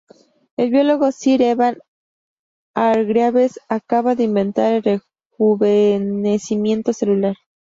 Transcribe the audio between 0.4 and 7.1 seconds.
El biólogo Sir Evan Hargreaves acaba de inventar el rejuvenecimiento